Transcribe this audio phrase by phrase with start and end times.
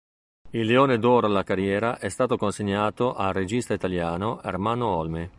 [0.49, 5.29] Il Leone d'oro alla carriera è stato consegnato al regista italiano Ermanno Olmi.